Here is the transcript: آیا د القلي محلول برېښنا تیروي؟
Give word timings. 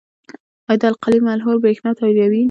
آیا 0.69 0.79
د 0.81 0.83
القلي 0.91 1.19
محلول 1.25 1.57
برېښنا 1.63 1.91
تیروي؟ 1.99 2.39